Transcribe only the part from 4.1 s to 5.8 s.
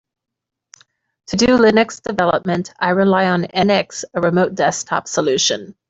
a remote desktop solution.